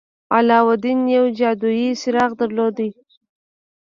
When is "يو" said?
1.15-1.25